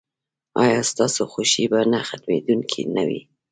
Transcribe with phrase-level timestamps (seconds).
[0.63, 3.21] ایا ستاسو خوښي به نه ختمیدونکې نه وي؟